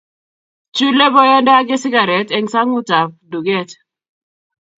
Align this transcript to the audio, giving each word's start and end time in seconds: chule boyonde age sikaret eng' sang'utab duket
chule 0.75 1.05
boyonde 1.17 1.51
age 1.59 1.75
sikaret 1.83 2.27
eng' 2.37 2.51
sang'utab 2.53 3.09
duket 3.31 3.69